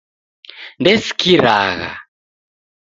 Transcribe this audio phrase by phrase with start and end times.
[0.81, 1.91] Ndesikiragha